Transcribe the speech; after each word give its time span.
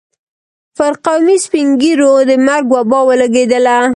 پر 0.77 0.93
قومي 1.05 1.37
سپين 1.45 1.67
ږيرو 1.81 2.13
د 2.29 2.31
مرګ 2.47 2.65
وبا 2.77 2.99
ولګېدله. 3.07 3.77